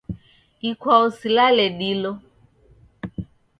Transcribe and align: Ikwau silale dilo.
Ikwau 0.69 1.05
silale 1.19 1.65
dilo. 1.79 2.11